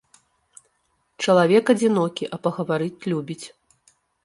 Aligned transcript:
Чалавек 1.25 1.65
адзінокі, 1.75 2.25
а 2.33 2.41
пагаварыць 2.47 3.07
любіць. 3.15 3.41